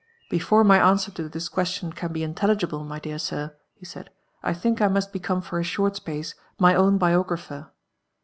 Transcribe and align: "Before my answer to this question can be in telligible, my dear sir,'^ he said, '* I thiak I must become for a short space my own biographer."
"Before 0.31 0.63
my 0.63 0.79
answer 0.79 1.11
to 1.11 1.29
this 1.29 1.47
question 1.47 1.93
can 1.93 2.11
be 2.11 2.23
in 2.23 2.33
telligible, 2.33 2.83
my 2.83 2.97
dear 2.97 3.19
sir,'^ 3.19 3.53
he 3.75 3.85
said, 3.85 4.09
'* 4.27 4.41
I 4.43 4.51
thiak 4.51 4.81
I 4.81 4.87
must 4.87 5.13
become 5.13 5.43
for 5.43 5.59
a 5.59 5.63
short 5.63 5.95
space 5.95 6.33
my 6.59 6.73
own 6.73 6.97
biographer." 6.97 7.69